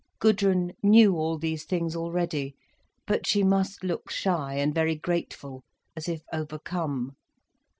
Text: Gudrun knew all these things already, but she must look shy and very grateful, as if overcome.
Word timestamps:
Gudrun 0.17 0.73
knew 0.81 1.15
all 1.15 1.37
these 1.37 1.63
things 1.63 1.95
already, 1.95 2.55
but 3.05 3.27
she 3.27 3.43
must 3.43 3.83
look 3.83 4.09
shy 4.09 4.55
and 4.55 4.73
very 4.73 4.95
grateful, 4.95 5.61
as 5.95 6.09
if 6.09 6.23
overcome. 6.33 7.11